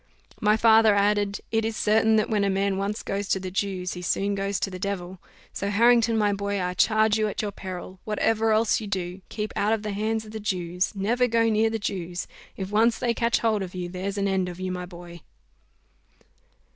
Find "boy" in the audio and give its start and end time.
6.33-6.59, 14.87-15.21